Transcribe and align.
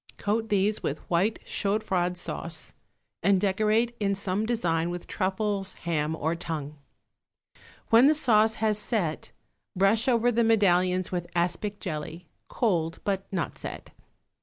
Coat 0.17 0.49
these 0.49 0.81
with 0.81 1.07
white 1.11 1.37
chaud 1.45 1.83
froid 1.83 2.17
sauce 2.17 2.73
and 3.21 3.39
decorate 3.39 3.95
in 3.99 4.15
some 4.15 4.47
design 4.47 4.89
with 4.89 5.05
truffles, 5.05 5.73
ham 5.73 6.15
or 6.15 6.33
tongue. 6.35 6.79
When 7.89 8.07
the 8.07 8.15
sauce 8.15 8.55
has 8.55 8.79
set, 8.79 9.31
brush 9.75 10.07
over 10.07 10.31
the 10.31 10.43
medallions 10.43 11.11
with 11.11 11.29
aspic 11.35 11.79
jelly, 11.79 12.27
cold 12.47 12.99
but 13.03 13.31
not 13.31 13.59
set. 13.59 13.91